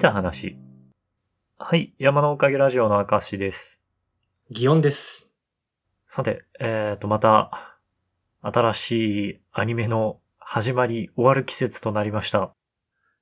[0.00, 0.56] た話。
[1.58, 3.82] はい、山のおかげラジオの明石です。
[4.50, 5.30] 祇園です。
[6.06, 7.76] さて、えーと、また、
[8.40, 8.90] 新し
[9.32, 12.54] いアニメの始まり、終わる季節となりました。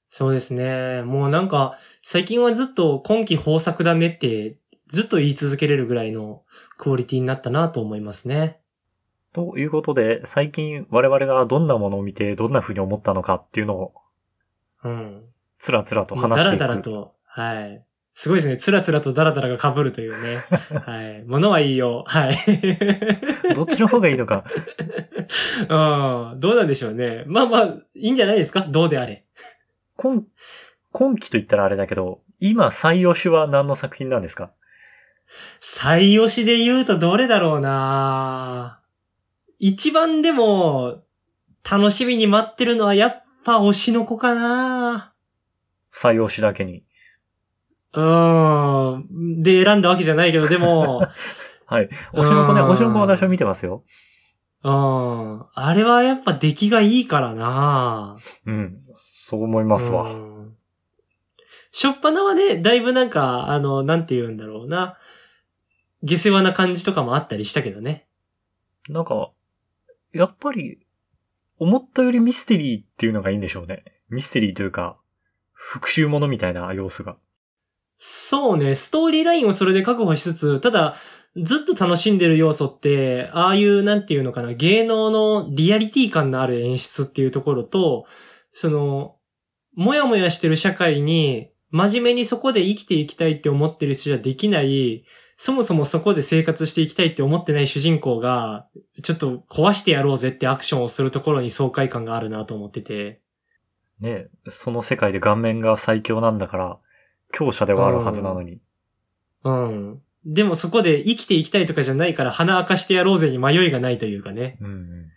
[0.09, 1.03] そうですね。
[1.03, 4.57] もうなんか、最近はずっと今季豊作だねって、
[4.87, 6.45] ずっと言い続けれるぐらいの
[6.77, 8.61] クオリティになったなと思いますね。
[9.33, 13.95] ということで、最近我々がどんなものを見て、どんな風に思ったのかっていうのを、
[14.85, 15.28] うん。
[15.59, 16.61] つらつらと話していく。
[16.61, 17.85] だらだらと、はい。
[18.14, 18.57] すごいですね。
[18.57, 20.39] つらつらとだらだらが被るというね。
[20.86, 21.22] はい。
[21.25, 22.04] ものはいいよ。
[22.07, 22.35] はい。
[23.54, 24.44] どっちの方がいいのか。
[25.68, 26.40] うん。
[26.40, 27.25] どうなんでしょうね。
[27.26, 28.63] まあまあ、いいんじゃないですか？
[28.68, 29.25] どうであれ。
[29.96, 30.25] 今、
[30.93, 34.50] 今期と言ったらあれだけど、今最推しは何の作品なんですか？
[35.61, 38.80] 最推しで言うとどれだろうな
[39.58, 41.02] 一番でも、
[41.70, 45.08] 楽しみに待ってるのはやっぱ推しの子かな
[45.91, 46.84] 最推しだけに。
[47.94, 49.42] うーん。
[49.42, 51.03] で選んだわけじゃないけど、でも、
[51.67, 51.89] はい。
[52.12, 53.84] 推しの子ね、うん推しの子は私は見てますよ。
[54.64, 55.45] うん。
[55.55, 58.78] あれはやっぱ出来がいいからなうん。
[58.92, 60.03] そう思いますわ。
[60.03, 60.39] うん
[61.70, 64.98] しょっぱなはね、だいぶなんか、あの、なんて言うんだろうな。
[66.02, 68.08] 下世話な感じとかもあったりしたけどね。
[68.89, 69.30] なんか、
[70.12, 70.80] やっぱり、
[71.58, 73.84] 思ったよりミステリーっていうのがいいんでしょうね。
[74.08, 74.98] ミステリーというか、
[75.61, 77.17] 復讐ものみたいな様子が。
[77.98, 80.95] そうね、ストーリーラインをそれで確保しつつ、ただ、
[81.37, 88.06] ずっと楽しんでる要素って、ああいう、なんていうのかな、芸能のリアリティ感のある演出っていうところと、
[88.53, 89.17] その、
[89.75, 95.05] もやもやしてる社会に、真面目にそこで生きていきたいって思ってる人じゃできない、
[95.36, 98.67] そもそもそこで生活していきたいって思ってない主人公が、
[99.03, 103.20] ちょっと壊してやろうぜってアクションをするところに爽快感があるなと思ってて。
[104.00, 106.78] ねその世界で顔面が最強なんだから、
[107.32, 108.60] 強者ではあるはずなのに。
[109.44, 110.02] うん。
[110.24, 114.58] でもそこで生きていきたいとかじゃないから鼻明かしてやろうぜに迷いがないというかね。
[114.61, 115.08] うんうん。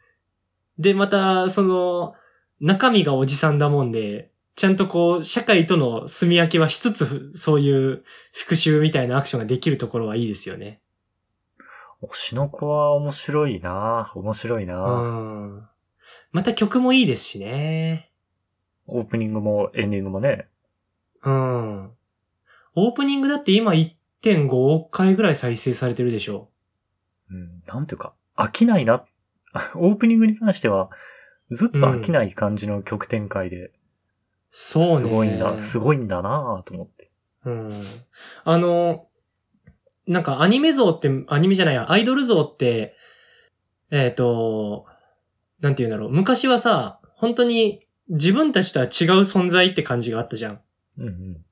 [0.77, 2.15] で、また、その、
[2.59, 10.81] 中身がおじさんだもんで、ちゃんとこう、社会との住み分けはしつつ、そういう復讐みたいなアクションができるところはいいですよね。
[12.03, 15.69] 推しの子は面白いな面白いうな、ん。
[16.31, 18.10] また曲もいいですしね。
[18.91, 20.47] オープニングもエンディングもね。
[21.23, 21.91] うん。
[22.75, 26.49] オープニングだって今1.5億回ぐらい再生されてるでしょ。
[27.29, 29.05] うん、なんていうか、飽きないな。
[29.75, 30.89] オープニングに関しては、
[31.49, 33.71] ずっと飽きない感じの曲展開で、
[34.49, 35.07] そうね。
[35.07, 37.11] すごいんだ、すごいんだなと思って。
[37.45, 37.71] うん。
[38.43, 39.07] あの、
[40.05, 42.95] なんかアニメ像って、アニメじゃないや、アイドル像って、
[43.89, 44.85] えっ、と、
[45.61, 46.11] なんて言うんだろう。
[46.11, 48.89] 昔はさ、本当に自分たちとは違う
[49.21, 50.61] 存在って感じがあったじゃん。
[50.97, 51.45] うんうん。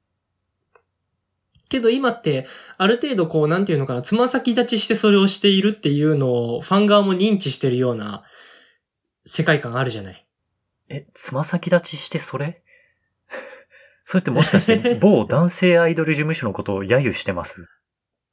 [1.69, 2.47] けど今って、
[2.77, 8.23] ある程度こう、なんていうのかな、つま先立ちしてそれをしているっていうのを、ファン側も認知してるような
[9.25, 10.27] 世界観あるじゃない。
[10.89, 12.61] え、つま先立ちしてそれ？
[14.03, 17.67] それってもしかして、某男性アイドル事務所のことを揶揄してます？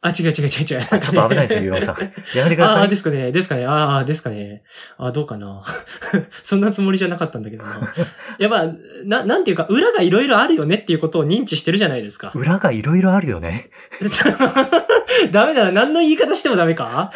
[0.03, 0.47] あ、違う違う違う違う。
[0.47, 1.97] ちょっと危ないですよ、ユロさん。
[2.37, 2.97] やめてくだああー、さいで。
[2.97, 4.63] すかね、ですかね、ああ、ですかね。
[4.99, 5.65] ああ、どうかな。
[6.31, 7.81] そんなつもりじゃなかったんだけどな。
[8.39, 8.67] やっぱ、
[9.05, 12.31] な、なんていうか、裏がいろいろあるよねっていうことを認知してるじゃないですか。
[12.35, 13.71] 裏がいろいろあるよね。
[15.33, 17.11] ダメだな、何の言い方してもダメか？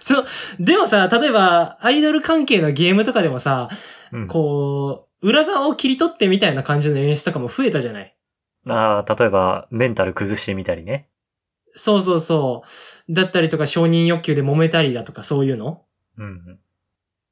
[0.00, 0.24] そう、
[0.60, 3.68] でもさ、例えば、アイドル関係のゲームとかでもさ、
[4.12, 4.26] うん。
[4.28, 8.14] こう、裏側を切り取ってみたいな感じの演出とかも増えたじゃない？
[8.68, 11.08] ああ、例えば、メンタル崩してみたりね。
[11.74, 12.62] そうそうそ
[13.08, 13.12] う。
[13.12, 15.82] だったりとか承認欲求で揉めたりだとかそういうの
[16.18, 16.58] うんうん。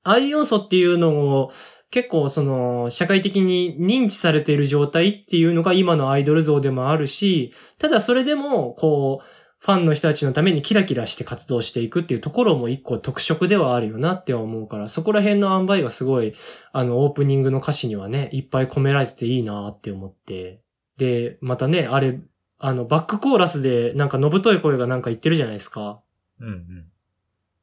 [0.04, 1.52] ああいう要素っていうのを
[1.90, 9.26] 結構その社会的に認知されている状態っていうのが今のアイドル像でもあるし、ただそれでもこう、
[9.60, 16.34] ファンの人たちのためにキラキラして活動していくっていうところも一個特色ではあるよなって思うから、そこら辺の塩梅がすごい、
[16.72, 20.60] あの、オープニングの歌詞にはね、いっぱい込められてていいなって思って。
[20.98, 22.20] で、またね、あれ、
[22.58, 26.00] あの、バックコーラスでなんかのぶとい声がなんか言ってるじゃないですか。
[26.40, 26.86] うんうん。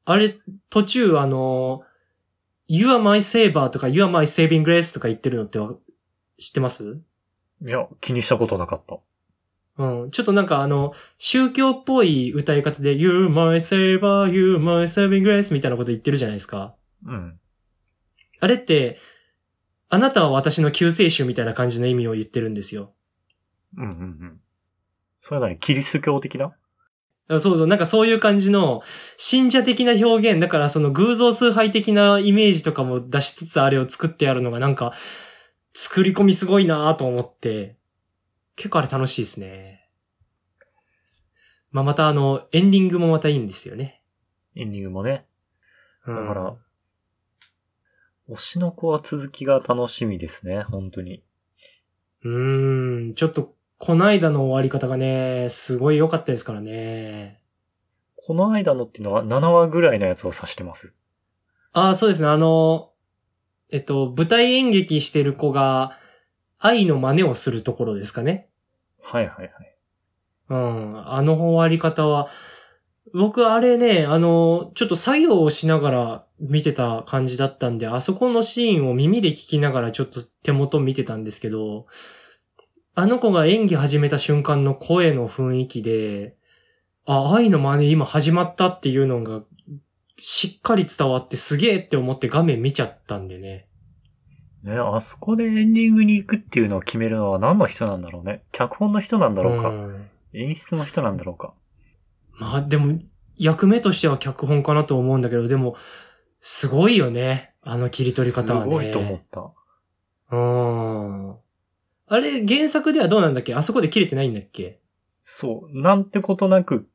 [0.06, 0.38] あれ、
[0.70, 1.84] 途中あの、
[2.68, 5.74] You are my saver とか You are my saving grace とか言ってるのってわ
[6.40, 6.98] 知ってます？
[7.62, 8.98] いや、気にしたことなかった。
[9.78, 10.12] うん。
[10.12, 16.74] ちょっとなんかあの、宗教っぽい歌い方で You are my saver, You are my saving grace みたいなこと言ってるじゃないですか。
[17.06, 17.38] うん。
[18.40, 18.98] あれって、
[19.90, 22.94] あなたは私の救世主みたいな感じの意味を言ってるんですよ。
[23.78, 23.94] うんうんう
[24.26, 24.42] ん。
[25.22, 26.54] それなにキリスト教的な？
[27.28, 28.84] あそうそう、なんかそういう感じの、
[29.18, 34.94] 信者的な表現、だからその偶像崇拝的なイメージとかも出しつつあれを作ってやるのがなんか、
[35.74, 37.78] 作り込みすごいなと思って、
[38.56, 39.90] 結構あれ楽しいですね。
[41.72, 44.04] まあ、またあの、エンディングもまたいいんですよね。
[44.56, 45.26] エンディングもね。
[46.06, 46.56] うんだから、
[48.30, 51.24] 推しの子は続きが楽しみですね、本当に。
[52.24, 57.40] うーん、ちょっと、こないだの終わり方がね、すごい良かったですからね。
[58.16, 60.94] この間のっていうのは7話ぐらいのやつを指してます？
[61.74, 62.30] ああ、そうですね。
[62.30, 62.92] あの、
[63.70, 65.98] えっと、舞台演劇してる子が、
[66.58, 68.48] 愛の真似をするところですかね。
[69.02, 69.76] はいはいはい。
[70.50, 71.14] うん。
[71.14, 72.30] あの終わり方は、
[73.14, 81.86] 僕あれね、あの、ちょっと作業をしながら見てた感じだったんで、あそこのシーンを耳で聞きながらちょっと手元見てたんですけど、
[82.98, 86.38] あの子が演技始めた瞬間の声の雰囲気で、
[87.06, 89.44] あ、愛の真似今始まったっていうのが、
[90.18, 93.68] しっかり伝わってすげえって思って画面見ちゃったんでね。
[94.64, 98.44] ね、あそこでエンディングに行くっていうのを決めるのは何の人なんだろうね？
[98.52, 99.68] 脚本の人なんだろうか？
[99.68, 101.54] ん演出の人なんだろうか？
[102.40, 102.98] まあでも、
[103.36, 105.76] 役目としては脚本かなと思うんだけど、でも、
[106.40, 107.54] すごいよね。
[107.62, 108.64] あの切り取り方はね。
[108.66, 109.52] すごいと思った。
[110.32, 111.36] うん。
[112.08, 113.56] あれ、原作ではどうなんだっけ？
[113.56, 114.80] あそこで切れてないんだっけ？
[115.22, 115.82] そう。
[115.82, 116.88] なんてことなく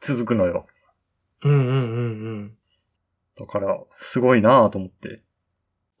[0.00, 0.66] 続くのよ。
[1.42, 1.74] うんうんうんう
[2.44, 2.54] ん。
[3.36, 5.22] だから、すごいなぁと思って。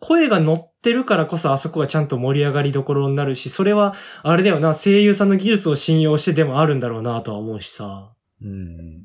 [0.00, 8.12] 声が乗ってるからこそあそこがちゃんと盛り上がりどころになるし、それは、あれだよな、声優さんの技術を信用してでもあるんだろうなとは思うしさ。
[8.40, 9.04] うん。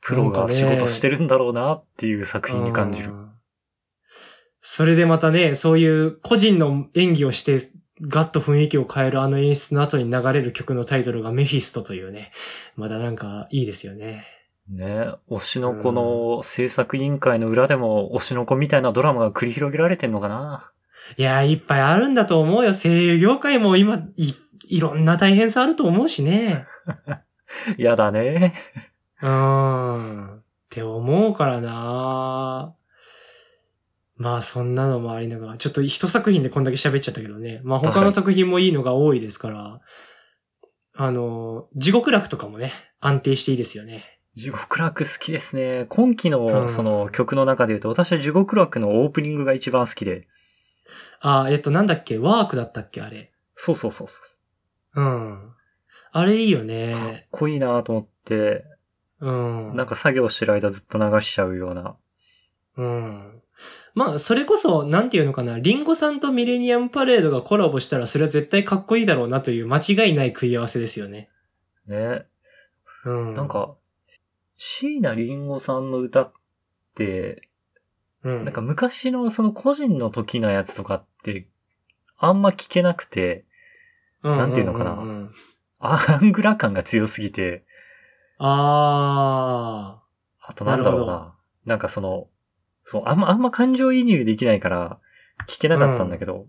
[0.00, 3.14] プロが仕事してるんだろうなっていう作品に感じるう。
[3.14, 3.30] ん。
[4.60, 7.58] それでまたね、そういう個人の演技をして、
[8.02, 12.30] ガッと雰囲気を変えるあの演出の後に流れる曲のタイトルがメフィストというね。
[12.76, 14.24] またなんかいいですよね。
[14.68, 20.72] ね推しの子の制作委員会の裏でも推しの子みたいなドラマが繰り広げられてんのかな
[21.16, 22.74] いやー、いっぱいあるんだと思うよ。
[22.74, 24.34] 声優業界も今、い、
[24.68, 26.66] いろんな大変さあると思うしね。
[27.78, 28.54] やだね。
[29.22, 30.38] うーん。
[30.38, 32.74] って思うからな
[34.18, 37.60] まあそんなのもありながら、ちょっと一作品でこんだけ喋っちゃったけどね。
[37.64, 39.80] まあ他の作品もいいのが多いですから、
[40.96, 44.20] あの、地獄楽とかもね、安定していいですよね。
[44.34, 45.86] 地獄楽好きですね。
[45.88, 50.26] 今期うのんその曲の中で言うと、私は地獄楽のオープニングが一番好きで。
[51.20, 52.18] あ、えっとなんだっけ？
[52.18, 53.00] ワークだったっけ？
[53.00, 53.32] あれ。
[53.54, 54.20] そうそうそうそ
[54.94, 55.52] うん。
[56.10, 56.60] あれいいよう。
[56.62, 57.26] かっね。
[57.30, 58.64] こいいなと思って、
[59.20, 59.76] うん。
[59.76, 61.96] なんか作業してる間ずっと流しちゃうような。
[62.76, 63.42] うん。
[63.94, 71.28] まあ、それこそ、なんていうのかな、リンゴさんとミレニアムパレードがコラボしたら、それは絶対かっこいいだろうなという間違いない食い合わせですよね。
[71.86, 72.26] ね。
[73.04, 73.34] うん。
[73.34, 73.74] なん、か、
[74.56, 76.32] 椎名林檎さんの歌っ
[76.94, 77.42] て、
[78.22, 78.44] うん。
[78.44, 81.48] なんか昔のその個人の時のやつとかって、
[82.18, 83.44] あんま聞けなくて、
[84.22, 85.30] なんていうのかなうんうんうん
[85.80, 87.64] アングラ感が強すぎて、
[88.38, 90.02] あ
[90.40, 91.34] あとなんだろうなな。
[91.66, 92.28] なんかその、
[92.90, 94.98] そう、あんま、あんま感情移入できないから、
[95.46, 96.46] 聞けなかったんだけど、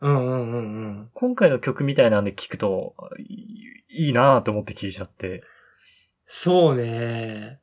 [0.00, 0.06] ー。
[0.06, 1.10] うんうんうんうん。
[1.12, 5.42] 今回の曲みたいなんで聞くと、いいいなぁと思って聞いちゃって。
[6.24, 7.60] そうね。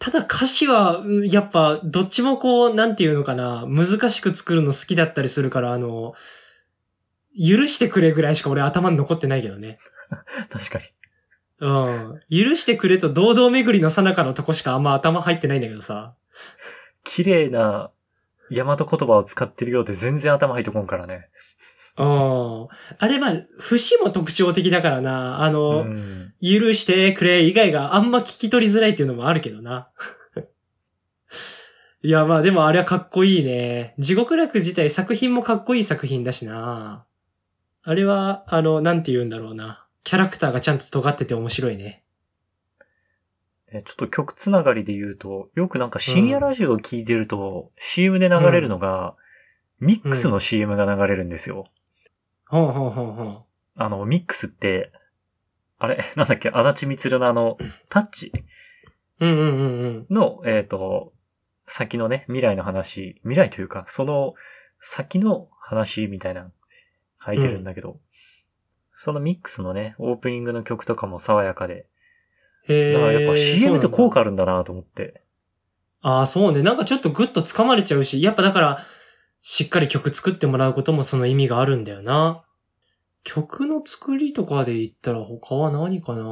[0.00, 6.14] ただ歌詞は、うんやっぱ、どっちもこう、なんていうのかな、難しく作るの好きだったりするから、あの、
[7.38, 9.78] 許してくれぐらいしか俺頭に残ってないけどね。
[10.50, 10.84] 確かに。
[11.60, 12.20] うん。
[12.28, 16.16] 許してくれと堂々巡りの最中のとこしかあんま頭入ってないんだけどさ。
[17.04, 17.90] 綺麗な
[18.50, 21.28] 大和言葉を使ってるようで全然頭入ってこんからね。
[21.96, 22.68] うん。
[22.98, 25.42] あれは、節も特徴的だからな。
[25.42, 26.32] あうの、ん。
[26.40, 29.90] 許してくれ以外があんま聞き取りづらいっていうのもあるけどな。
[32.02, 33.94] いや、まあでもあれはかっこいいね。
[33.98, 37.04] 地獄楽自体作品もかっこいい作品だしな。
[37.82, 39.86] あれは、あの、なんて言うんだろうな。
[40.04, 42.04] キャラクターがちゃんと尖ってて面白いね。
[43.72, 49.14] ねちょっと曲つながりで言うと、よくなんか深夜ラジオを聞いてると、CM で流れるのが、
[49.78, 51.66] ミックスの CM が流れるんですよ。
[52.46, 53.44] ほうほうほうほう。
[53.76, 54.92] あの、ミックスって、
[55.78, 57.56] あれ、 なんだっけ、足立みつるのあの、
[57.88, 58.32] タッチ？
[59.20, 60.06] うんうんうんうん。
[60.10, 61.12] の、えっ、と、
[61.66, 64.34] 先のね、未来の話、未来というか、その
[64.80, 66.50] 先の話みたいな、
[67.24, 68.00] 書いてるんだけど、
[68.90, 71.86] そのミックスのね、オープニングの曲とかも爽やかで、
[72.68, 72.92] へえ。
[72.92, 75.22] だからやっぱ CM って効果果あるんだなと思って。
[76.02, 76.62] ああ、そうね。
[76.62, 78.84] なんかちょっとグッと掴まれちゃうし、やっぱだから、
[79.42, 82.44] しっかり曲作ってもらうこともその意味があるんだよな。
[83.22, 86.22] 曲の作りとかで言ったら他は何かな？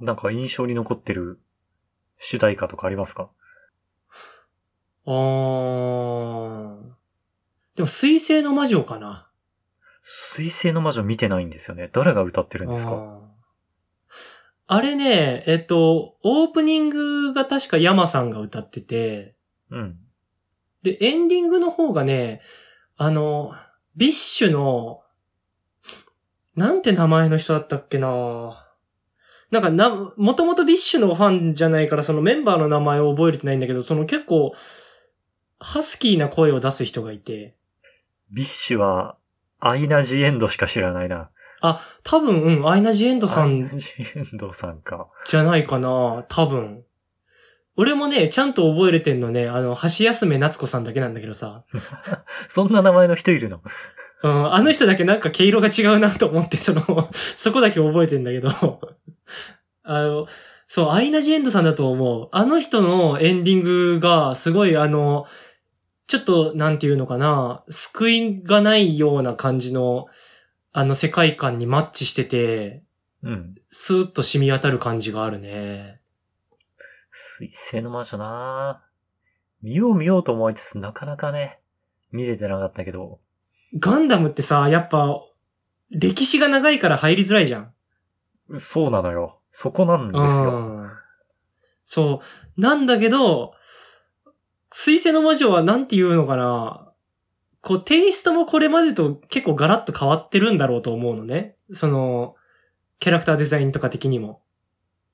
[0.00, 1.40] なんか印象に残ってる
[2.18, 3.30] 主題歌とかありますか？
[5.06, 6.76] あー。
[7.76, 9.28] でも、水星の魔女かな。
[10.02, 11.88] 水星の魔女見てないんですよね。
[11.92, 13.20] 誰が歌ってるんですか？
[14.68, 19.36] あれね、えっと、オープニングが確か yamaさんが歌ってて、
[19.70, 19.98] うん。
[20.82, 22.40] で、エンディングの方がね、
[22.96, 23.52] あの、
[23.96, 25.02] BiSHの、
[26.56, 28.66] なんて名前の人だったっけな
[29.50, 34.52] なんかな、もともと BiSHのファンじゃないからそのメンバーの名前を覚えれてないんだけど、その結構、
[35.60, 37.54] ハスキーな声を出す人がいて、
[38.32, 39.16] BiSHは、
[39.60, 41.30] アイナ・ジ・エンドしか知らないな。
[41.60, 45.08] あ、多分、うん、アイナ・ジ・エンドさんアイナ・ジ・エンドさんか。
[45.26, 46.84] じゃないかな多分。
[47.76, 51.64] 俺もね、ちゃんと覚えれてんのね、あの、ハシヤスメ・アツコさんだけなんだけどさ。
[52.48, 53.60] そんな名前の人いるの？
[54.22, 58.48] うん、あの人だけなんか毛色が違うなと思って、その、そこだけ覚えてんだけど。
[59.84, 60.26] あの、
[60.66, 62.28] そう、アイナ・ジ・エンドさんだと思う。
[62.32, 65.26] あの人のエンディングが、すごいあの、
[66.06, 70.06] ちょっと、なんていうのかな、救いがないような感じの、
[70.78, 72.82] あの世界観にマッチしてて、
[73.22, 73.54] うん。
[73.70, 76.02] スーッと染み渡る感じがあるね。
[77.10, 78.84] 水星の魔女な
[79.62, 81.60] 見よう見ようと思いつつ、なかなかね、
[82.12, 83.20] 見れてなかったけど。
[83.78, 85.18] ガンダムってさ、やっぱ、
[85.88, 87.72] 歴史が長いから入りづらいじゃん。
[88.58, 89.40] そうなのよ。
[89.50, 90.50] そこなんですよ。
[90.58, 90.90] うん
[91.86, 92.20] そ
[92.56, 92.60] う。
[92.60, 93.54] なんだけど、
[94.70, 96.85] 水星の魔女はなんて言うのかな。
[97.66, 101.56] こう、テイストもこれまでと結構ガラッと変わってるんだろうと思うのね。
[101.72, 102.36] その、
[103.00, 104.40] キャラクターデザインとか的にも。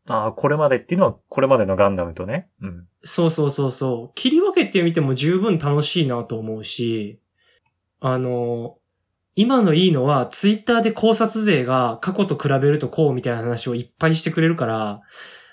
[0.06, 2.50] ああ、これまでっていうのは、これまでのガンダムとね。
[2.60, 2.86] うん。
[3.04, 4.14] そうそうそうそう。
[4.14, 7.20] 切り分けてみても十分楽しいなと思うし、
[8.00, 8.76] あの、
[9.34, 15.00] 今のいいのは、ツイッターで考察勢が過去と比べるとこうみたいな話をいっぱいしてくれるから、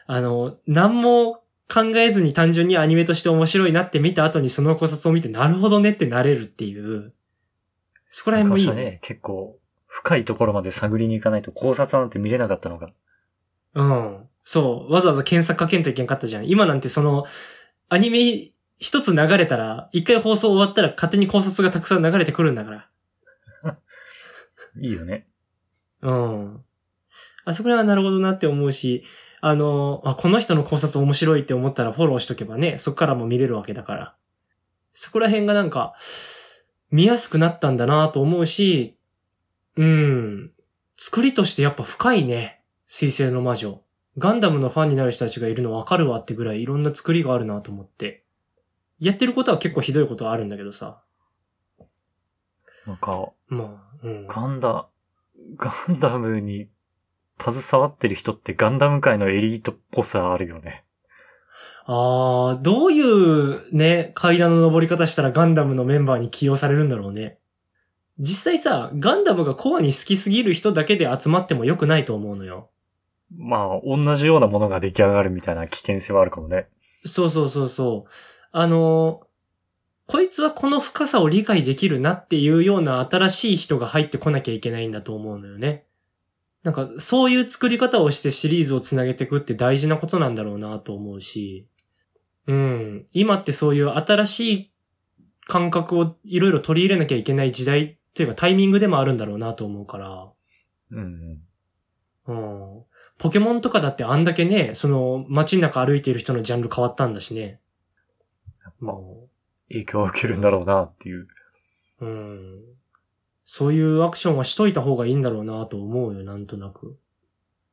[0.05, 7.13] あの、何も考えずに単純にアニメとして面白いなって見た後にその考察を見て、なるほどねってなれるっていう、
[8.09, 8.83] そこら辺もいいよね。
[8.83, 12.89] ね、結構、深いところまで探りに行かないと考察なんて見れなかったのが。
[13.75, 14.27] うん。
[14.43, 14.93] そう。
[14.93, 16.49] わざわざ検索かけんといけんかったじゃん。
[16.49, 17.25] 今なんてその、
[17.87, 22.89] アニメ一つ流れたら、一回放送終わったら勝手に考察がたくさん流れてくるんだから。
[24.81, 25.27] いいよね。
[26.01, 26.63] うん。
[27.45, 29.03] あそこらはなるほどなって思うし、
[29.41, 34.15] あの、あ、この人の考察面白いって思ったらフォローしとけばね、そこからも見れるわけだから。
[34.93, 35.95] そこら辺がなんか、
[36.91, 38.97] 見やすくなったんだなと思うし、
[39.77, 40.51] うん。
[40.97, 42.61] 作りとしてやっぱ深いね。
[42.87, 43.81] 水星の魔女。
[44.17, 48.25] ガンダムのファンになる人たちがいるのわかるわってぐらいいろんな作りがあるなと思って。
[48.99, 51.01] やってることは結構ひどいことはあるんだけどさ。
[52.85, 54.27] なんか、まあ、うん。
[54.27, 54.89] ガンダ、
[55.55, 56.67] ガンダムに
[57.39, 60.83] 携わってる人ってガンダム界のエリートっぽさあるよね。
[61.85, 67.39] ああ、どういうね、階段の登り方したらガンダムのメンバーに起用されるんだろうね。
[68.19, 72.69] 実際さ、ガンダムがコアに好きすぎる人だけで集まっても良くないと思うのよ。
[73.35, 76.67] まあ、同じようなものが出来上がるみたいな危険性はあるかもね。
[77.05, 78.11] そうそうそうそう。
[78.51, 79.29] あのー
[80.09, 85.85] こいつはこの深さを理解できるなっていうような新しい人が入ってこなきゃいけないんだと思うのよね。
[86.63, 91.67] なんか、そういう作り方をしてシリーズをつなげていくって大事なことなんだろうなと思うし。
[92.47, 93.07] うん。
[93.11, 94.71] 今ってそういう新しい
[95.45, 100.29] 感覚をいろいろ取り入れなきゃいけない時代というかタイミングでもあるんだろうなと思うから。
[100.91, 101.41] うん
[102.27, 102.83] うん。
[103.17, 107.59] ポケモンとかだってあんだけね、その街の中歩いている人のジャンル変わったんだしね。
[108.79, 108.95] まあ
[109.69, 111.27] 影響を受けるんだろうなっていう。
[112.01, 112.61] うん。
[113.51, 116.99] そういうアクションはしといた方がいいんだろうなと思うよ、なんとなく。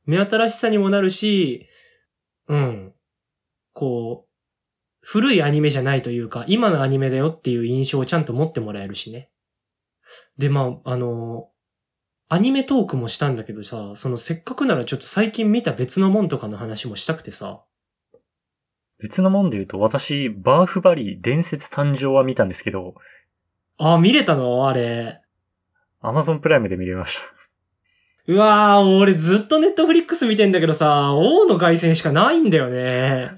[0.06, 1.68] 目新しさにもなるし、
[2.49, 2.95] うん。
[3.75, 4.28] こう、
[5.02, 9.28] 古いアニメじゃないというか、今のアニメだよっていう印象をちゃんと持ってもらえるしね。
[10.38, 11.50] で、まあ、あの、
[12.30, 17.61] アニメトークもしたんだけどさ、そのせっかくならちょっと最近見た別のもんとかの話もしたくてさ。
[18.99, 22.95] 別のもんで言うと、私、バーフバリー伝説誕生は見たんですけど、
[23.76, 24.66] あ、見れたの？
[24.68, 25.21] あれ。
[26.00, 27.25] アマゾンプライムで見れました。
[28.29, 33.31] うわー、俺ずっとネットフリックス見てんだけどさ、王の凱旋しかないんだよね。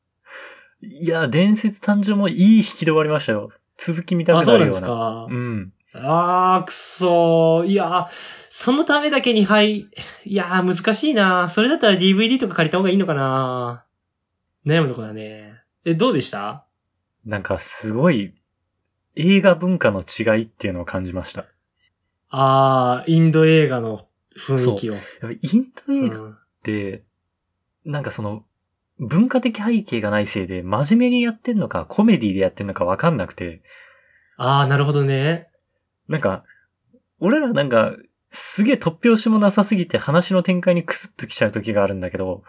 [0.82, 3.50] いや、伝説誕生もいい引きで終わりましたよ。
[3.78, 5.26] 続き見たあ、くそうなんでなるような。
[5.26, 5.34] すか。
[5.34, 5.72] うん。
[5.94, 7.66] あー、くそー。
[7.66, 8.06] いやー、
[8.50, 9.76] そのためだけに、はい。
[9.80, 9.88] い
[10.26, 13.84] やー、難しいなそれだったら DVD とか借りた方がいいのかな
[14.66, 15.54] 悩むとこだね。
[15.84, 16.66] え、どうでした？
[17.24, 18.34] なんかすごい、
[19.16, 21.46] 映画文化の違いっていうのを感じました。
[22.34, 24.00] あー、インド映画の
[24.36, 24.94] 雰囲気を。
[24.94, 27.04] インド映画っうんて、
[27.84, 28.44] なんかその、
[28.98, 33.62] 文化的背景がないせいで、真面目にやってんのか、コメディでやってんのかわかんなくて、
[34.38, 35.48] ああ、なるほどね。
[36.08, 36.44] なんか、
[37.20, 37.94] 俺らなんか、
[38.30, 42.42] すげえ突拍子もなさすぎて話の展開にクスッときちゃう時があるんだけど、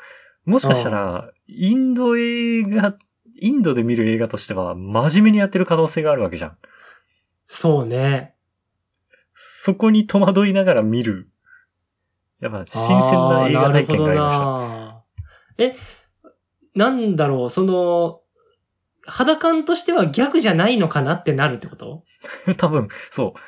[0.46, 2.98] もしかしたら、インド映画、
[3.42, 6.58] インドで見る映画としては真面目にやってる可能性があるわけじゃん。
[7.48, 8.33] そうね。
[9.36, 11.30] そこに戸惑いながら見る。
[12.40, 14.38] やっぱ新鮮な映画体験がありまし
[15.58, 15.64] た。
[15.64, 15.76] え、
[16.76, 18.22] なんだろう、その、
[19.06, 22.04] 肌感としてはギャグじゃないのかなってなるってこと？
[22.58, 23.40] 多分、そう。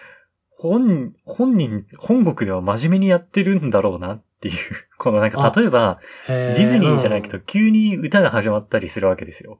[0.58, 4.56] 本、本人、本国では真面目にやってるんだろうなっていう。
[4.98, 7.38] このなんか、例えば、デディズニーじゃないけど。
[7.39, 9.60] ど、急に歌が始まったりするわけですよ。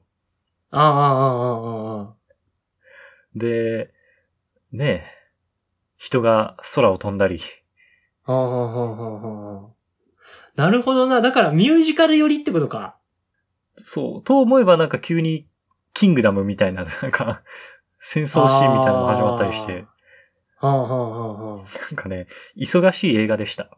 [0.70, 2.14] ああ、ああ、ああ、ああ。
[3.34, 3.92] で、
[4.72, 5.15] ねえ、
[5.96, 7.40] 人が空を飛んだり。
[8.24, 9.76] ああ。
[10.56, 11.20] なるほどな。
[11.20, 12.96] だからミュージカル寄りってことか。
[13.76, 15.46] そう、と思えばなんか急に、
[15.92, 17.42] キングダムみたいな、 なんか、
[17.98, 19.86] 戦争シーンみたいなのが始まったりして、
[20.58, 21.66] はあ、はあ、はあ、はあ。
[21.90, 22.26] なんかね、
[22.56, 23.70] 忙しい映画でした。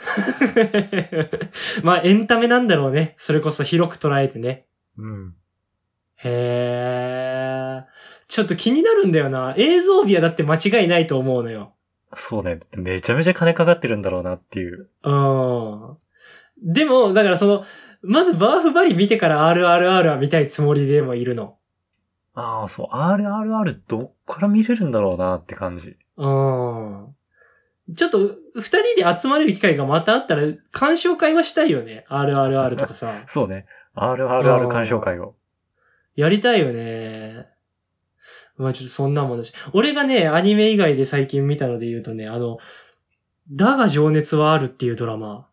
[1.82, 3.14] まあ、エンタメなんだろうね。
[3.18, 4.66] それこそ広く捉えてね。
[4.96, 5.34] うん。
[6.16, 7.99] へー。
[8.30, 9.54] ちょっと気になるんだよな。
[9.56, 11.74] 映像美はだって間違いないと思うのよ。
[12.14, 14.88] そうね、めちゃめちゃ金かかってるんだろうなっていう。
[15.02, 15.98] うん。
[16.62, 17.64] でも、だからその、
[18.02, 21.56] まずバーフバリ見てから RRR は見たいつもりでもいるの。
[22.34, 25.96] ああ、そう、RRR どっから見れるんだろうなって感じ。
[26.16, 27.14] うん。
[27.96, 28.18] ちょっと、
[28.54, 28.62] 二
[28.94, 32.06] 人で集まれる機会がまたあったら、鑑賞会はしたいよね。
[32.08, 33.12] RRR とかさ。
[33.26, 33.66] そうね。
[33.96, 35.34] RRR 鑑賞会を。
[36.14, 37.49] やりたいよね。
[38.60, 39.52] まあちょっとそんなもんだし。
[39.72, 42.58] 俺がね、アニメ以外で最近見たので言うとね、あの、
[43.50, 45.48] だが情熱はあるっていうドラマ。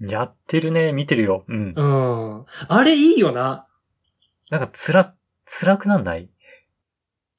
[0.00, 1.44] やってるね、見てるよ。
[1.48, 1.74] うん。
[1.76, 2.44] うん。
[2.68, 3.66] あれいいよな。
[4.50, 5.14] なんか、つら、
[5.44, 6.28] 辛くなんない？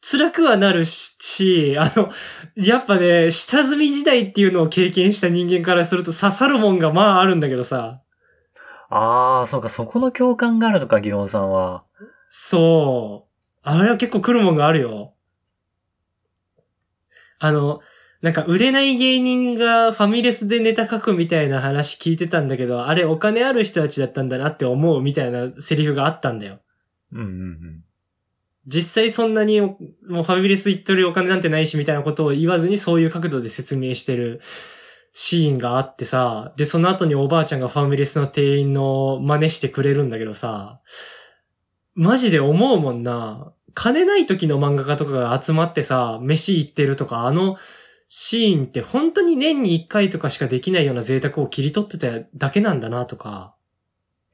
[0.01, 2.11] 辛くはなるし、あの、
[2.55, 8.01] やっぱね、下積み時代っていうのを経験した人間からすると刺さるもんがまああるんだけどさ。
[8.89, 11.85] ああ、そうか、そこの共感があるのか、ギロンさんは。
[12.29, 13.33] そう。
[13.63, 15.13] あれは結構来るもんがあるよ。
[17.43, 17.81] あの、
[18.21, 26.61] なんか売れない芸人がファミレスでネタ書くみたいな話聞いてたんだけど、あれお金ある人たちだったんだなって思うみたいなセリフがあったんだよ。
[27.11, 27.83] うんうんうん。
[28.65, 29.77] 実際そんなにも
[30.07, 34.39] うファミレス行っとるお金なんてないしみたいなことを言わずにそういう角度で説明してる
[35.11, 40.79] シーンがあってさ、で、その後におばあちゃんがファミレスの店員の真似してくれるんだけどさ、
[41.93, 43.51] マジで思うもんな。
[43.73, 47.57] 金ない時の漫画家とかが集まってさ、飯行ってるとか、あの
[48.09, 53.55] シーンって本当に年に一回とかしかできないような贅沢を切り取ってただけなんだなとか、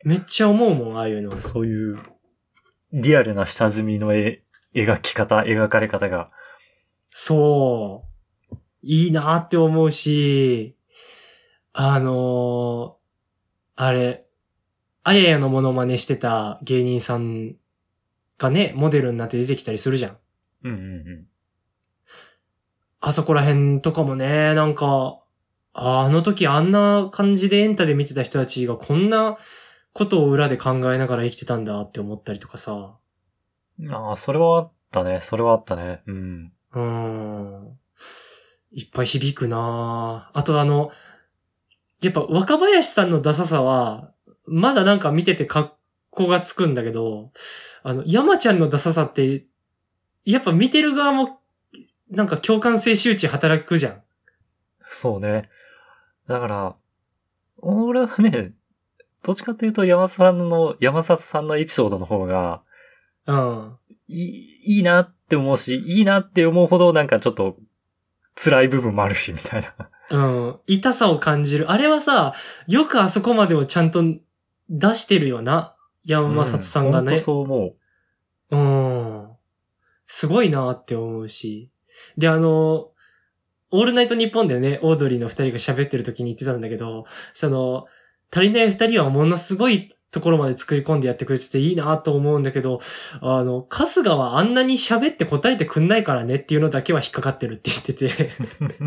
[0.03, 1.35] めっちゃ思うもん、ああいうの。
[1.37, 1.99] そういう、
[2.91, 6.27] リアルな下積みの絵、描き方、描かれ方が。
[7.11, 8.05] そ
[8.51, 8.55] う。
[8.81, 10.75] いいなって思うし、
[11.73, 12.99] あのー
[13.81, 14.25] あれ、
[15.05, 17.55] あややのモノマネしてた芸人さん
[18.39, 20.17] がね、モデルになって出てきたりするじゃん。
[20.63, 20.81] うんうんう
[21.21, 21.25] ん。
[23.01, 25.19] あそこら辺とかもね、なんか、
[25.73, 29.37] ああの時あんな感じでエンタで見てた人たちがこんな
[29.93, 32.95] ことを裏で考えながら生きてたんだって思ったりとかさ。
[33.91, 35.19] ああ、それはあったね。
[35.19, 36.01] それはあったね。
[36.07, 36.51] うん。
[36.73, 37.77] うーん。
[38.71, 40.91] いっぱい響くなぁあとあの、
[42.01, 44.11] やっぱ若林さんのダサさは、
[44.45, 45.73] まだなんか見てて格
[46.09, 47.31] 好がつくんだけど、
[47.83, 49.45] あの、山ちゃんのダサさって、
[50.25, 51.39] やっぱ見てる側も、
[52.09, 54.01] なんか共感性周知働くじゃん。
[54.89, 55.49] そうね。
[56.27, 56.75] だから、
[57.57, 58.53] 俺はね、
[59.23, 62.61] どっちかっていうと山里さんの、山里さんのエピソードの方が、
[63.27, 63.77] うん。
[64.07, 67.57] いい、いいなって思うし、いいなって思うほどなんかちょっと
[68.35, 69.89] 辛い部分もあるし、みたいな。
[70.09, 70.59] うん。
[70.65, 71.69] 痛さを感じる。
[71.69, 72.33] あれはさ、
[72.67, 74.03] よくあそこまでをちゃんと
[74.69, 75.75] 出してるよな。
[76.09, 77.07] 山里さんがね。
[77.07, 77.73] うほとそう思
[78.51, 79.29] うん。
[80.05, 81.71] すごいなって思うし。
[82.17, 82.91] で、あの、
[83.71, 87.85] オールナイトニッポンでね、オードリーの二人が喋ってる時に言ってたんだけど、その、
[88.31, 92.79] 足りない二人はものすごいところまで作り込んでやってくれてていいなと思うんだけど、
[93.21, 98.09] あの、春日はあんなに喋って答えてくんないからねっていうのだけは引っかかってるって言ってて。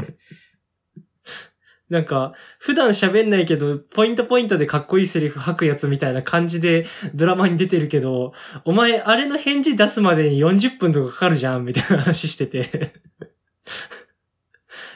[1.92, 8.32] なんか、普段喋んないけど、ポイントポイントでかっこいいセリフ吐くやつみたいな感じでドラマに出てるけど、
[8.64, 12.94] お前、あれの返事出すまでに40分とかかかるじゃんみたいな話してて。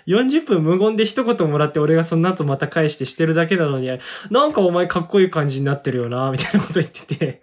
[0.08, 3.88] 40分無言で一言もらって俺がその後また返してしてるだけなのに、
[4.30, 7.42] なんかお前かっこいい感じになってるよな、みたいなこと言ってて。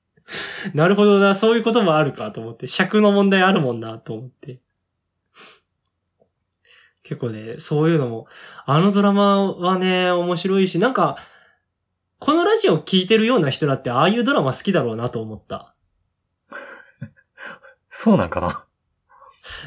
[0.74, 2.66] なるほどな、そういうこともあるかと思って。
[2.66, 4.60] 尺の問題あるもんな、と思って。
[7.04, 8.26] 結構ね、そういうのも、
[8.64, 11.18] あのドラマはね、面白いし、なんか、
[12.18, 15.74] このラジオ聞いてるような人だって、ああいうドラマ好きだろうなと思った。
[17.90, 18.64] そうなんかな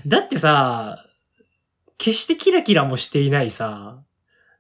[0.08, 1.06] だってさ、
[2.00, 4.04] 決してキラキラもしていないさ、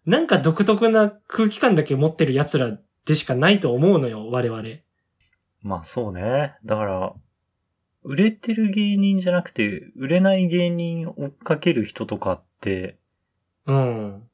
[0.06, 4.64] なんか独特な空気感だけ持ってる奴らでしかないと思うのよ、我々。
[5.64, 6.56] まあそうね。
[6.64, 7.14] だから、
[8.04, 12.47] 売れてる芸人じゃなくて、売れない芸人追っかける人とかって、
[13.66, 14.30] うん。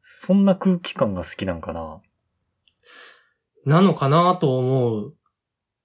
[0.00, 2.00] そんな空気感が好きなんかな？
[3.64, 5.14] なのかなと思う。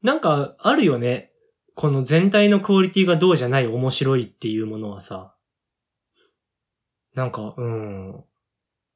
[0.01, 1.31] なんか、あるよね。
[1.75, 5.35] この全体のクオリティがどうじゃない面白いっていうものはさ。
[7.13, 8.23] なんか、うん。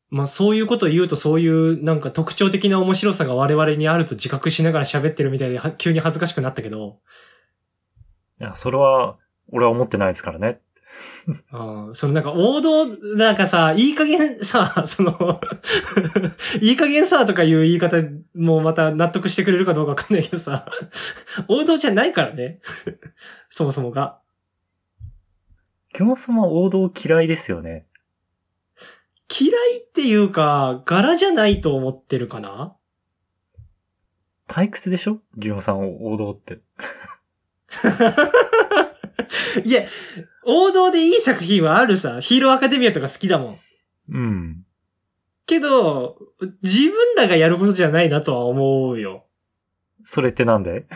[0.10, 7.00] まあそういうことを言うとそういうなんか特徴的な面白さが我々にあると自覚しながら喋ってるみたいでは急に恥ずかしくなったけど。
[8.40, 9.18] いや、それは、
[9.52, 10.60] 俺は思ってないですからね。
[11.54, 15.40] うんそのなんか王道、なんかさ、いい加減さ、 その、
[16.62, 17.98] いい加減さとかいう言い方
[18.36, 20.66] もまた納得してくれるかどうかわかんないけどさ、
[21.48, 22.60] 王道じゃないからね。
[23.50, 24.20] そもそもが。
[25.94, 27.86] 基本様王道嫌いですよね。
[29.30, 32.76] 嫌いっていうか、柄じゃないと思ってるかな？
[34.48, 35.22] 退屈でしょ？
[35.38, 36.62] ギオさん王道って。
[39.64, 39.84] いや、
[40.46, 42.20] 王道でいい作品はあるさ。
[42.20, 43.60] ヒーローアカデミアとか好きだもん。
[44.10, 44.66] うん。
[45.46, 46.18] けど、
[46.62, 49.26] 自分らがやることじゃないなとは思うよ。
[50.04, 50.88] それってなんで？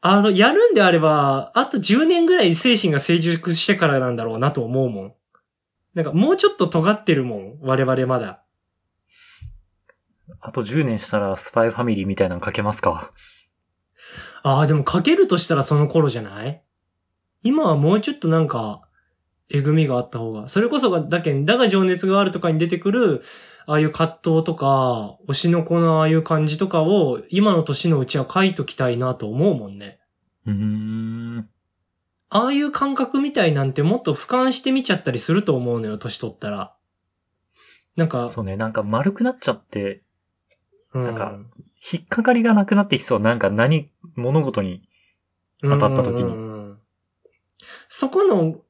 [0.00, 5.14] あの、やるんであれば、あと10年ぐらい精神が成熟してからなんだろうなと思うもん。
[5.92, 7.58] なんかもうちょっと尖ってるもん。
[7.60, 8.42] 我々まだ。
[10.40, 13.10] あと10年したらスパイファミリーみたいなの書けますか？
[14.42, 16.62] ああ、でも書けるとしたらその頃じゃない？
[17.42, 18.82] 今はもうちょっとなんか、
[19.52, 20.46] えぐみがあった方が。
[20.48, 23.22] それこそが、だけん、だが情熱があるとかに出てくる、
[23.66, 29.98] ああいう葛藤とか、推しの子のああいう感じとかを、今の年のうちは書いときたいなと思うもんね。
[30.46, 31.48] うーん。
[32.28, 36.76] ああいう感覚みたいなんてもっと俯瞰してみちゃったりすると思うのよ、年取ったら。
[37.96, 40.02] なんか、そうね、なんか丸くなっちゃって、
[40.92, 41.38] うんなんか
[41.92, 43.20] 引っかかりがなくなってきそう。
[43.20, 44.82] なんか何、物事に。
[45.62, 46.49] 当たった時にうんうんうん
[47.88, 48.60] そこの、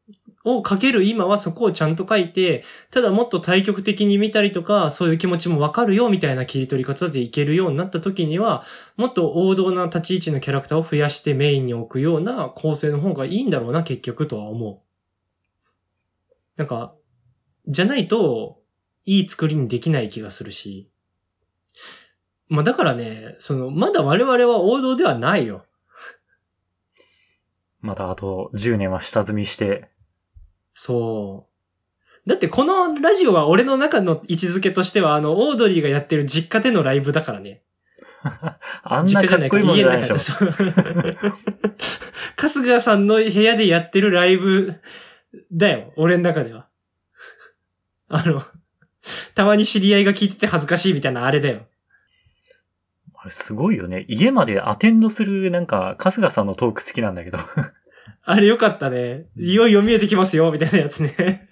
[0.43, 8.65] を書ける今はそこをちゃんと書いて、ただもっと対極的に見たりとか、そういう気持ちもわかるよみたいな切り取り方でいけるようになった時には、
[8.97, 14.81] もっと王道な立ち位置のキャラクターを増やしてメインに置くような構成の方がいいんだろうな、結局とは思う。
[16.57, 16.95] なんか、
[17.67, 18.61] じゃないと、
[19.05, 20.91] いい作りにできない気がするし。
[22.49, 25.65] まあだからね、その、まだ我々は王道ではないよ。
[27.81, 29.89] まだあと10年は下積みして。
[30.75, 32.29] そう。
[32.29, 37.63] だってこのラジオは俺の中の位置づけとしては、あの、オードリーがやってる実家でのライブだからね。
[38.83, 40.35] あん実家じゃないか、っこいいもんじ家ゃないでしょ。
[42.37, 44.75] 春日さんの部屋でやってるライブ
[45.53, 45.93] だよ。
[45.97, 46.69] 俺の中では。
[48.09, 48.43] あの、
[49.35, 51.67] たまに知り合いが聞いてて恥ずかしいみたいなあれだよ。
[53.23, 54.07] あれすごいよね。
[54.09, 57.39] 家までアテンドする、なんか、春日さんのトーク好きなんだけど。
[58.25, 59.27] あれよかったね。
[59.37, 61.47] いよいよ見えてきますよ、みたいなやつね。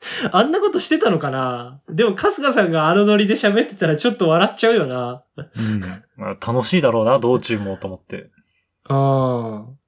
[0.32, 5.22] あんなことしてたのかなでも、春日さんがあのノリで喋ってたらちょっと笑っちゃうよな。
[5.36, 5.80] うん。
[6.16, 8.30] まあ楽しいだろうな、道中もと思って。
[8.90, 9.78] うん。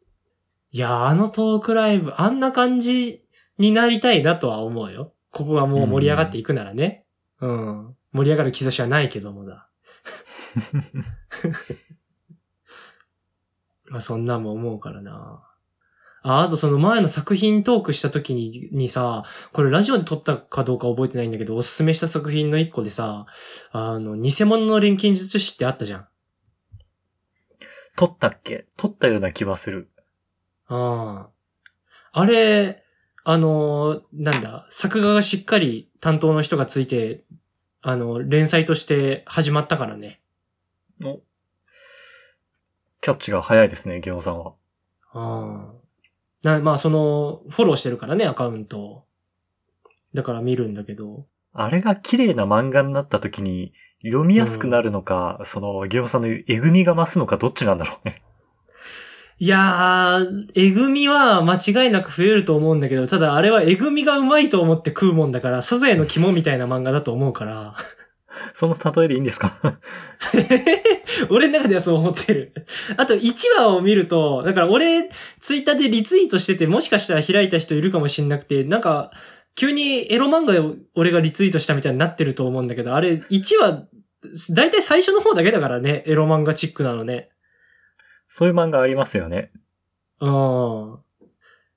[0.71, 3.25] いや、あのトークライブ、あんな感じ
[3.59, 5.15] になりたいなとは思うよ。
[5.33, 7.07] ここがもう盛り上がっていくならね。
[7.41, 7.97] うん。
[8.13, 9.70] 盛り上がる兆しはないけどもだ。
[13.91, 15.47] まあそんなんも思うからな。
[16.23, 23.27] あ、あとその前の作品トークした時ににさ、これラジオで撮ったかどうか覚えてないんだけど、おすすめした作品の一個でさ、
[23.73, 26.09] あの、偽物の錬金術師ってあったじゃん。
[27.97, 28.67] 撮ったっけ？
[28.77, 29.91] 撮ったような気はする。
[30.67, 31.31] ああ。
[32.13, 32.85] あれ、
[33.25, 37.25] あの、なんだ、作画がしっかり担当の人がついて、
[37.83, 40.20] あの、連載として始まったからね。
[41.05, 41.21] お
[43.01, 44.53] キャッチが早いですね、ギオさんは。
[45.13, 45.81] ああ。
[46.43, 49.05] な、まあ、その、フォローしてるからね、アカウントを。
[50.15, 51.27] だから見るんだけど。
[51.53, 58.23] あれが綺麗な漫画になった時に、読みやすくなるのか、その、ギオさんのえぐみが増すのか、どっちなんだろうね。
[59.39, 67.75] いやー、えぐみは間違いなく増えると思うんだけど、ただあれはえぐみがうまいと思って食うもんだから、サザエの肝みたいな漫画だと思うから。
[68.55, 69.53] その例えでいいんですか？
[71.31, 72.53] 俺の中ではそう思ってる。
[72.97, 75.09] あと1話を見ると、だから俺、
[75.41, 79.11] ツイッターでリツイートしてて、もしかしたら開いた人いるかもしんなくて、なんか、
[79.57, 83.89] 急にエロ漫画を俺がリツイートしたみたいになってると思うんだけど、あれ1話、
[84.55, 87.31] だいたい最初の方だけだからね、エロ漫画チックなのね。
[88.29, 89.51] そういう漫画ありますよね。
[90.21, 90.31] うん。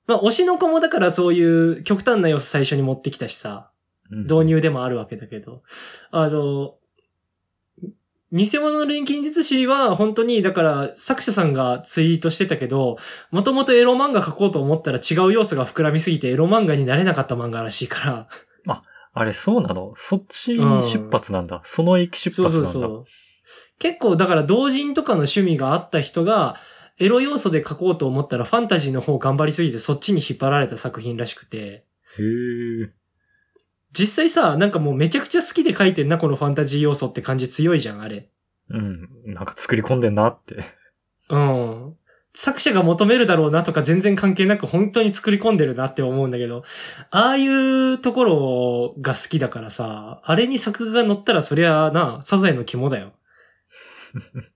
[0.06, 3.73] まあ、推しの子もだからそういう極端な要素最初に持ってきたしさ、うん
[4.10, 5.62] 導入でもあるわけだけど、
[6.10, 6.76] あの、
[8.32, 12.96] 偽物の錬金術師は本当に、だから作者さんがツイートしてたけど、
[13.30, 18.28] もともとエロ漫画描こうと思ったら違う要素が膨らみすぎてエロ漫画になれなかった漫画らしいから、
[19.16, 19.94] あれ、そうなの？
[19.96, 21.62] そっち出発なんだ。
[21.64, 22.70] その駅出そう発なんだ。
[22.72, 23.04] そうそう。
[23.78, 26.56] 結構だから同人とかの趣味があった人が、
[26.98, 31.84] エロ要素で描こうと思ったらファンタジーの方頑張りすぎてそっちに引っ張られた作品らしくて、へ
[32.82, 32.90] え。
[33.96, 38.28] 実際さ、なんかもうめちゃくちゃ好きで書いてんな、このファンタジー要素って感じ強いじゃん、あれ。
[38.68, 39.08] うん。
[39.26, 40.64] なんか作り込んでんなって。
[41.30, 41.96] うん。
[42.34, 46.64] 作者が求めるだろうなとか全然関係なく本当に作り込んでるなって思うんだけど、
[47.10, 53.12] ああいうところが好きだからさ、あれに作画が載ったらそりゃな、サザエの肝だよ。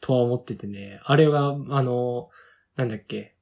[0.00, 1.00] とは思っててね。
[1.02, 2.30] あれが、あの、
[2.76, 3.34] なんだっけ、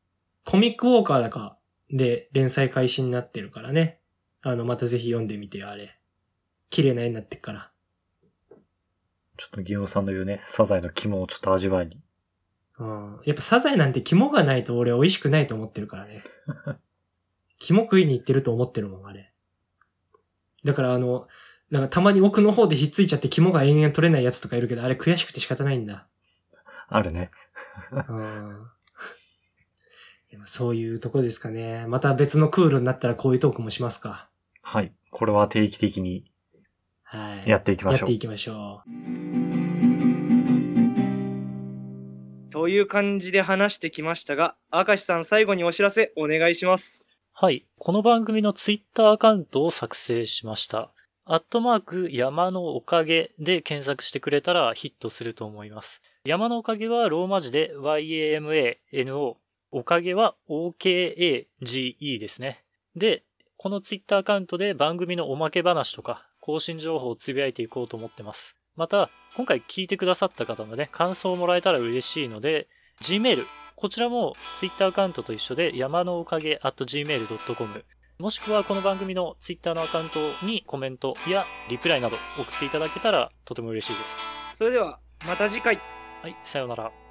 [0.47, 1.59] コミックウォーカーだか
[1.91, 3.99] で連載開始になってるからね。
[4.47, 5.99] あの、またぜひ読んでみてよ、あれ。
[6.69, 7.71] 綺麗な絵になってっから。
[9.39, 11.99] ちょっとギオンさんの言うね、サザエの肝をちょっと味わいに。
[12.79, 13.21] うん。
[13.25, 16.23] やっぱサザエなんて肝がないと俺美味しくないと思ってるからね。
[17.59, 19.33] 肝食いに行ってると思ってるもん、あれ。
[20.63, 21.27] だからあの、
[21.71, 26.07] なんかたまに奥の方でひっついちゃって肝が延々取れないやつとかいるけど、あれ悔しくて仕方ないんだ。
[26.89, 27.31] あるね。
[28.09, 28.67] うん。
[30.45, 31.87] そういうとこですかね。
[31.87, 34.29] また別のクールになったらこういうトークもしますか。
[34.65, 34.93] はい。
[35.11, 36.25] これは定期的に
[37.03, 37.49] はい。
[37.49, 38.19] やっていきましょうやってい。
[38.19, 38.91] きましょう。
[42.51, 47.07] という感じで話してきましたが、明石さん最後にお知らせお願いします。
[47.33, 47.67] はい。
[47.79, 50.91] この番組のツイッターアカウントを作成しました。
[51.27, 56.01] アットマーク山のおかげで検索してくれたらヒットすると思います。
[56.25, 59.37] 山のおかげはローマ字で YAMANO。
[59.71, 62.65] おかげは OKAGE ですね。
[62.97, 63.25] で、
[63.57, 68.57] このツイッターアカウントで番組のおまけ話とか更新情報をつぶやいていこうと思ってます。
[68.77, 72.69] また、今回聞いてくださった方のね、感想をもらえたら嬉しいので、
[73.01, 77.85] Gmail、こちらも Twitter アカウントと一緒で山のおかげ at gmail.com
[78.19, 84.17] もしくはこの番組の Twitter のアカウントにコメントやリプライなど送っていただけたらとても嬉しいです。
[84.55, 85.79] それでは、また次回。
[86.23, 87.04] はい、さようなら。